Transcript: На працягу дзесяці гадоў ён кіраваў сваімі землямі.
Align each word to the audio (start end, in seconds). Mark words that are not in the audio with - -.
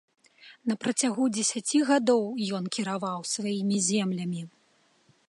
На 0.71 0.77
працягу 0.85 1.23
дзесяці 1.35 1.77
гадоў 1.91 2.23
ён 2.61 2.71
кіраваў 2.79 3.19
сваімі 3.35 3.77
землямі. 3.93 4.41